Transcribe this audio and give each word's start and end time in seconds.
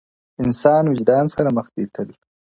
o 0.37 0.39
انسان 0.47 0.83
وجدان 0.91 1.25
سره 1.35 1.49
مخ 1.57 1.67
دی 1.75 1.83
تل, 1.93 2.09